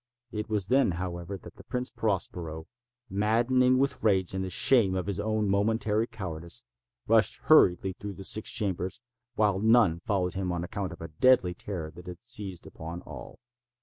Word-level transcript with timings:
It 0.31 0.49
was 0.49 0.69
then, 0.69 0.93
however, 0.93 1.37
that 1.37 1.57
the 1.57 1.63
Prince 1.65 1.91
Prospero, 1.91 2.65
maddening 3.07 3.77
with 3.77 4.01
rage 4.03 4.33
and 4.33 4.43
the 4.43 4.49
shame 4.49 4.95
of 4.95 5.05
his 5.05 5.19
own 5.19 5.47
momentary 5.47 6.07
cowardice, 6.07 6.63
rushed 7.05 7.39
hurriedly 7.43 7.93
through 7.93 8.13
the 8.15 8.25
six 8.25 8.49
chambers, 8.49 8.99
while 9.35 9.59
none 9.59 9.99
followed 9.99 10.33
him 10.33 10.51
on 10.51 10.63
account 10.63 10.91
of 10.91 11.01
a 11.01 11.07
deadly 11.09 11.53
terror 11.53 11.91
that 11.91 12.07
had 12.07 12.23
seized 12.23 12.65
upon 12.65 13.03
all. 13.03 13.37